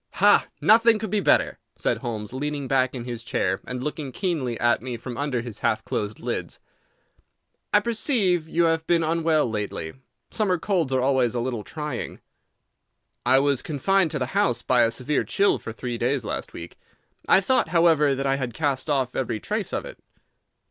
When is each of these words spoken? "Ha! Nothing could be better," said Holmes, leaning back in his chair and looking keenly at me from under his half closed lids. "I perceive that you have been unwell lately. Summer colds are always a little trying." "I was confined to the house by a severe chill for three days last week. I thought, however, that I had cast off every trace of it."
"Ha! 0.13 0.47
Nothing 0.59 0.97
could 0.97 1.11
be 1.11 1.19
better," 1.19 1.59
said 1.75 1.99
Holmes, 1.99 2.33
leaning 2.33 2.67
back 2.67 2.95
in 2.95 3.03
his 3.03 3.23
chair 3.23 3.59
and 3.67 3.83
looking 3.83 4.11
keenly 4.11 4.59
at 4.59 4.81
me 4.81 4.97
from 4.97 5.15
under 5.15 5.41
his 5.41 5.59
half 5.59 5.85
closed 5.85 6.19
lids. 6.19 6.59
"I 7.71 7.81
perceive 7.81 8.45
that 8.45 8.51
you 8.51 8.63
have 8.63 8.87
been 8.87 9.03
unwell 9.03 9.47
lately. 9.47 9.93
Summer 10.31 10.57
colds 10.57 10.91
are 10.91 11.01
always 11.01 11.35
a 11.35 11.39
little 11.39 11.63
trying." 11.63 12.19
"I 13.27 13.37
was 13.37 13.61
confined 13.61 14.09
to 14.09 14.17
the 14.17 14.25
house 14.33 14.63
by 14.63 14.81
a 14.81 14.89
severe 14.89 15.23
chill 15.23 15.59
for 15.59 15.71
three 15.71 15.99
days 15.99 16.25
last 16.25 16.51
week. 16.51 16.79
I 17.29 17.39
thought, 17.39 17.69
however, 17.69 18.15
that 18.15 18.25
I 18.25 18.37
had 18.37 18.55
cast 18.55 18.89
off 18.89 19.15
every 19.15 19.39
trace 19.39 19.71
of 19.71 19.85
it." 19.85 19.99